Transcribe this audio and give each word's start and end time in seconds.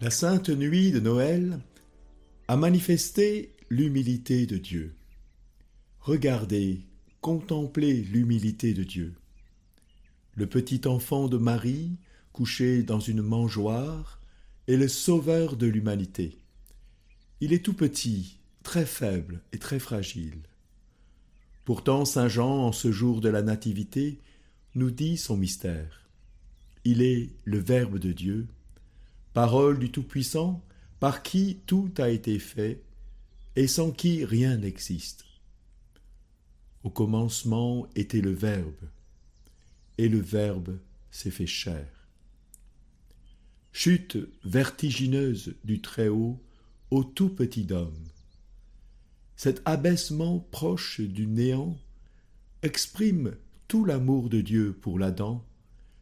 La 0.00 0.08
sainte 0.10 0.48
nuit 0.48 0.92
de 0.92 1.00
Noël 1.00 1.60
a 2.48 2.56
manifesté 2.56 3.54
l'humilité 3.68 4.46
de 4.46 4.56
Dieu. 4.56 4.94
Regardez, 5.98 6.86
contemplez 7.20 8.00
l'humilité 8.00 8.72
de 8.72 8.82
Dieu. 8.82 9.12
Le 10.36 10.46
petit 10.46 10.88
enfant 10.88 11.28
de 11.28 11.36
Marie, 11.36 11.98
couché 12.32 12.82
dans 12.82 12.98
une 12.98 13.20
mangeoire, 13.20 14.22
est 14.68 14.78
le 14.78 14.88
sauveur 14.88 15.56
de 15.56 15.66
l'humanité. 15.66 16.38
Il 17.42 17.52
est 17.52 17.62
tout 17.62 17.74
petit, 17.74 18.38
très 18.62 18.86
faible 18.86 19.42
et 19.52 19.58
très 19.58 19.78
fragile. 19.78 20.38
Pourtant 21.66 22.06
Saint 22.06 22.28
Jean, 22.28 22.68
en 22.68 22.72
ce 22.72 22.90
jour 22.90 23.20
de 23.20 23.28
la 23.28 23.42
Nativité, 23.42 24.18
nous 24.74 24.90
dit 24.90 25.18
son 25.18 25.36
mystère. 25.36 26.08
Il 26.84 27.02
est 27.02 27.28
le 27.44 27.58
Verbe 27.58 27.98
de 27.98 28.12
Dieu, 28.12 28.46
parole 29.32 29.78
du 29.78 29.90
Tout-Puissant, 29.90 30.64
par 30.98 31.22
qui 31.22 31.60
tout 31.66 31.92
a 31.98 32.10
été 32.10 32.38
fait, 32.38 32.82
et 33.56 33.66
sans 33.66 33.90
qui 33.90 34.24
rien 34.24 34.56
n'existe. 34.56 35.24
Au 36.82 36.90
commencement 36.90 37.88
était 37.94 38.20
le 38.20 38.32
Verbe, 38.32 38.88
et 39.98 40.08
le 40.08 40.20
Verbe 40.20 40.78
s'est 41.10 41.30
fait 41.30 41.46
chair. 41.46 41.86
Chute 43.72 44.18
vertigineuse 44.44 45.54
du 45.64 45.80
Très-Haut 45.80 46.42
au 46.90 47.04
tout 47.04 47.28
petit 47.28 47.66
homme. 47.70 48.08
Cet 49.36 49.62
abaissement 49.64 50.40
proche 50.50 51.00
du 51.00 51.26
néant 51.26 51.78
exprime 52.62 53.36
tout 53.68 53.84
l'amour 53.84 54.28
de 54.28 54.40
Dieu 54.40 54.72
pour 54.72 54.98
l'Adam 54.98 55.42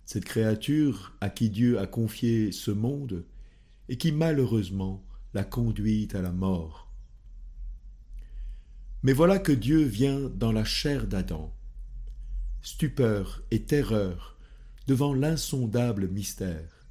cette 0.08 0.24
créature 0.24 1.14
à 1.20 1.28
qui 1.28 1.50
Dieu 1.50 1.78
a 1.78 1.86
confié 1.86 2.50
ce 2.50 2.70
monde 2.70 3.26
et 3.90 3.98
qui 3.98 4.10
malheureusement 4.10 5.04
l'a 5.34 5.44
conduite 5.44 6.14
à 6.14 6.22
la 6.22 6.32
mort. 6.32 6.90
Mais 9.02 9.12
voilà 9.12 9.38
que 9.38 9.52
Dieu 9.52 9.82
vient 9.82 10.30
dans 10.30 10.50
la 10.50 10.64
chair 10.64 11.06
d'Adam. 11.06 11.54
Stupeur 12.62 13.42
et 13.50 13.64
terreur 13.64 14.38
devant 14.86 15.12
l'insondable 15.12 16.08
mystère, 16.08 16.86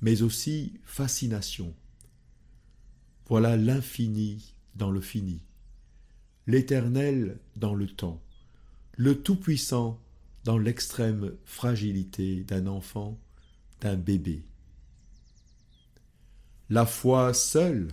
mais 0.00 0.22
aussi 0.22 0.80
fascination. 0.84 1.74
Voilà 3.26 3.58
l'infini 3.58 4.54
dans 4.74 4.90
le 4.90 5.02
fini, 5.02 5.42
l'éternel 6.46 7.40
dans 7.56 7.74
le 7.74 7.88
temps, 7.88 8.22
le 8.96 9.20
Tout-Puissant 9.20 10.00
dans 10.48 10.56
l'extrême 10.56 11.34
fragilité 11.44 12.42
d'un 12.42 12.68
enfant, 12.68 13.20
d'un 13.82 13.96
bébé. 13.96 14.46
La 16.70 16.86
foi 16.86 17.34
seule 17.34 17.88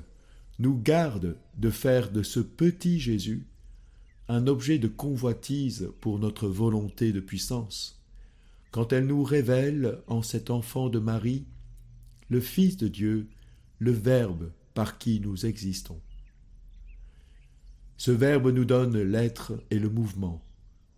nous 0.60 0.80
garde 0.82 1.36
de 1.58 1.70
faire 1.70 2.10
de 2.14 2.24
ce 2.24 2.40
petit 2.40 2.98
Jésus 2.98 3.46
un 4.30 4.48
objet 4.48 4.80
de 4.80 4.88
convoitise 4.88 5.92
pour 6.00 6.18
notre 6.18 6.48
volonté 6.48 7.12
de 7.12 7.20
puissance, 7.20 8.02
quand 8.72 8.94
elle 8.94 9.08
nous 9.08 9.24
révèle 9.24 10.00
en 10.08 10.22
cet 10.22 10.50
enfant 10.50 10.88
de 10.88 11.00
Marie 11.00 11.48
le 12.30 12.40
Fils 12.40 12.78
de 12.78 12.88
Dieu, 12.88 13.28
le 13.80 13.92
Verbe 13.92 14.50
par 14.74 14.98
qui 14.98 15.20
nous 15.20 15.46
existons. 15.46 16.00
Ce 17.98 18.12
Verbe 18.12 18.48
nous 18.48 18.64
donne 18.64 18.98
l'être 18.98 19.62
et 19.72 19.78
le 19.78 19.90
mouvement, 19.90 20.42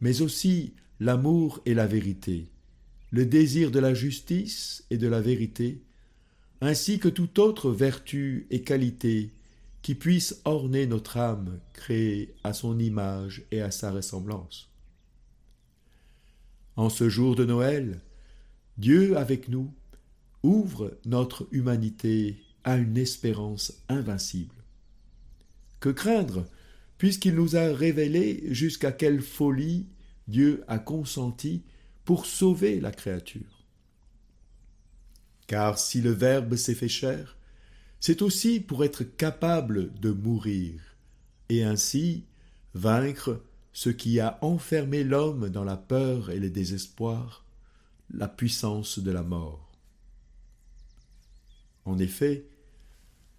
mais 0.02 0.22
aussi 0.22 0.76
l'amour 1.00 1.62
et 1.66 1.74
la 1.74 1.88
vérité, 1.88 2.50
le 3.12 3.26
désir 3.26 3.72
de 3.72 3.80
la 3.80 3.94
justice 3.94 4.86
et 4.90 4.98
de 4.98 5.08
la 5.08 5.22
vérité, 5.22 5.82
ainsi 6.62 7.00
que 7.00 7.08
toute 7.08 7.40
autre 7.40 7.72
vertu 7.72 8.48
et 8.50 8.62
qualité 8.62 9.32
qui 9.82 9.96
puisse 9.96 10.42
orner 10.44 10.88
notre 10.88 11.18
âme 11.18 11.60
créée 11.74 12.36
à 12.44 12.54
son 12.54 12.80
image 12.80 13.44
et 13.52 13.62
à 13.62 13.72
sa 13.72 13.92
ressemblance. 13.92 14.70
En 16.76 16.90
ce 16.90 17.10
jour 17.10 17.36
de 17.36 17.46
Noël, 17.46 18.02
Dieu 18.78 19.18
avec 19.18 19.50
nous 19.50 19.74
ouvre 20.44 20.98
notre 21.06 21.48
humanité 21.52 22.42
à 22.64 22.78
une 22.78 22.98
espérance 22.98 23.84
invincible. 23.88 24.56
Que 25.80 25.90
craindre, 25.90 26.46
puisqu'il 26.98 27.36
nous 27.36 27.56
a 27.56 27.74
révélé 27.74 28.44
jusqu'à 28.54 28.92
quelle 28.92 29.22
folie 29.22 29.88
Dieu 30.28 30.64
a 30.68 30.80
consenti 30.80 31.64
pour 32.06 32.26
sauver 32.26 32.80
la 32.80 32.92
créature. 32.92 33.66
Car 35.48 35.80
si 35.80 36.02
le 36.02 36.12
Verbe 36.12 36.56
s'est 36.56 36.76
fait 36.76 36.90
chair, 36.90 37.38
c'est 38.00 38.22
aussi 38.22 38.60
pour 38.60 38.84
être 38.84 39.04
capable 39.04 39.94
de 40.00 40.12
mourir, 40.12 40.82
et 41.50 41.64
ainsi 41.64 42.26
vaincre 42.74 43.42
ce 43.74 43.90
qui 43.90 44.20
a 44.20 44.38
enfermé 44.42 45.04
l'homme 45.04 45.50
dans 45.50 45.64
la 45.64 45.78
peur 45.78 46.30
et 46.30 46.40
le 46.40 46.50
désespoir, 46.50 47.46
la 48.14 48.28
puissance 48.28 49.00
de 49.00 49.12
la 49.12 49.24
mort. 49.24 49.72
En 51.86 51.98
effet, 51.98 52.46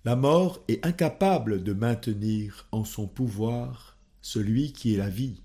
la 0.05 0.16
mort 0.16 0.62
est 0.69 0.84
incapable 0.87 1.62
de 1.62 1.72
maintenir 1.72 2.66
en 2.72 2.84
son 2.84 3.06
pouvoir 3.06 3.99
celui 4.22 4.72
qui 4.72 4.94
est 4.94 4.99
la 4.99 5.10
vie. 5.10 5.43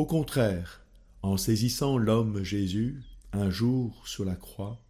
Au 0.00 0.06
contraire, 0.06 0.80
en 1.20 1.36
saisissant 1.36 1.98
l'homme 1.98 2.42
Jésus, 2.42 3.02
un 3.34 3.50
jour 3.50 4.08
sur 4.08 4.24
la 4.24 4.34
croix, 4.34 4.82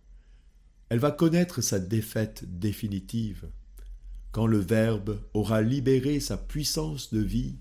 elle 0.88 1.00
va 1.00 1.10
connaître 1.10 1.62
sa 1.62 1.80
défaite 1.80 2.44
définitive, 2.46 3.48
quand 4.30 4.46
le 4.46 4.58
Verbe 4.58 5.20
aura 5.34 5.62
libéré 5.62 6.20
sa 6.20 6.36
puissance 6.36 7.12
de 7.12 7.18
vie 7.18 7.56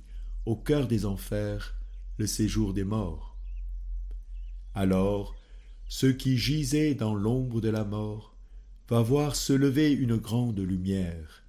au 0.46 0.56
cœur 0.56 0.86
des 0.86 1.08
enfers, 1.08 1.74
le 2.20 2.28
séjour 2.28 2.72
des 2.76 2.84
morts. 2.84 3.36
Alors, 4.76 5.36
ceux 5.88 6.14
qui 6.14 6.38
gisaient 6.38 6.94
dans 6.94 7.16
l'ombre 7.16 7.62
de 7.62 7.70
la 7.70 7.84
mort 7.84 8.36
va 8.90 9.02
voir 9.02 9.36
se 9.36 9.54
lever 9.54 9.92
une 9.92 10.18
grande 10.18 10.59
lumière. 10.59 11.44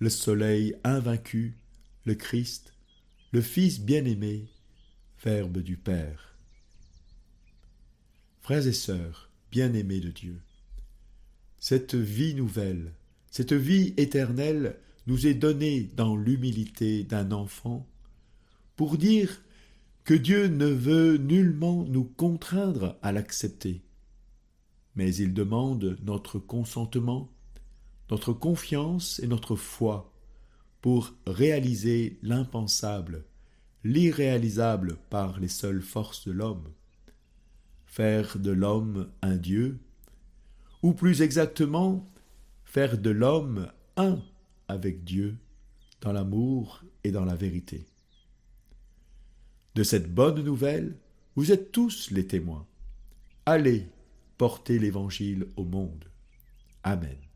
Le 0.00 0.10
soleil 0.10 0.74
invaincu, 0.82 1.56
le 2.04 2.16
Christ, 2.16 2.74
le 3.30 3.42
Fils 3.42 3.78
bien-aimé, 3.80 4.48
Verbe 5.24 5.58
du 5.58 5.76
Père. 5.76 6.36
Frères 8.40 8.68
et 8.68 8.72
sœurs, 8.72 9.28
bien-aimés 9.50 9.98
de 9.98 10.10
Dieu, 10.10 10.40
cette 11.58 11.96
vie 11.96 12.34
nouvelle, 12.34 12.92
cette 13.28 13.52
vie 13.52 13.94
éternelle 13.96 14.78
nous 15.08 15.26
est 15.26 15.34
donnée 15.34 15.90
dans 15.96 16.14
l'humilité 16.14 17.02
d'un 17.02 17.32
enfant 17.32 17.84
pour 18.76 18.96
dire 18.96 19.42
que 20.04 20.14
Dieu 20.14 20.46
ne 20.46 20.66
veut 20.66 21.16
nullement 21.16 21.84
nous 21.84 22.04
contraindre 22.04 22.96
à 23.02 23.10
l'accepter, 23.10 23.82
mais 24.94 25.12
il 25.16 25.34
demande 25.34 25.98
notre 26.04 26.38
consentement, 26.38 27.28
notre 28.08 28.32
confiance 28.32 29.18
et 29.18 29.26
notre 29.26 29.56
foi 29.56 30.12
pour 30.80 31.12
réaliser 31.26 32.20
l'impensable 32.22 33.24
l'irréalisable 33.84 34.96
par 35.10 35.40
les 35.40 35.48
seules 35.48 35.82
forces 35.82 36.26
de 36.26 36.32
l'homme, 36.32 36.72
faire 37.86 38.38
de 38.38 38.50
l'homme 38.50 39.10
un 39.22 39.36
Dieu, 39.36 39.78
ou 40.82 40.92
plus 40.92 41.22
exactement, 41.22 42.06
faire 42.64 42.98
de 42.98 43.10
l'homme 43.10 43.70
un 43.96 44.20
avec 44.68 45.04
Dieu 45.04 45.36
dans 46.00 46.12
l'amour 46.12 46.82
et 47.04 47.10
dans 47.10 47.24
la 47.24 47.34
vérité. 47.34 47.86
De 49.74 49.82
cette 49.82 50.12
bonne 50.12 50.42
nouvelle, 50.42 50.96
vous 51.36 51.52
êtes 51.52 51.72
tous 51.72 52.10
les 52.10 52.26
témoins. 52.26 52.66
Allez 53.46 53.86
porter 54.36 54.78
l'Évangile 54.78 55.46
au 55.56 55.64
monde. 55.64 56.04
Amen. 56.82 57.27